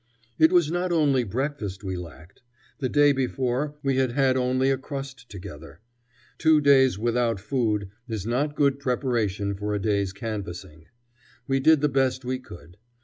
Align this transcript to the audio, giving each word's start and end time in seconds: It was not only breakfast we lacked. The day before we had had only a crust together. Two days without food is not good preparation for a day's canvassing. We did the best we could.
It 0.39 0.51
was 0.51 0.71
not 0.71 0.91
only 0.91 1.23
breakfast 1.23 1.83
we 1.83 1.95
lacked. 1.95 2.41
The 2.79 2.89
day 2.89 3.11
before 3.11 3.75
we 3.83 3.97
had 3.97 4.13
had 4.13 4.35
only 4.35 4.71
a 4.71 4.77
crust 4.79 5.29
together. 5.29 5.79
Two 6.39 6.59
days 6.59 6.97
without 6.97 7.39
food 7.39 7.87
is 8.07 8.25
not 8.25 8.55
good 8.55 8.79
preparation 8.79 9.53
for 9.53 9.75
a 9.75 9.79
day's 9.79 10.11
canvassing. 10.11 10.87
We 11.47 11.59
did 11.59 11.81
the 11.81 11.87
best 11.87 12.25
we 12.25 12.39
could. 12.39 12.77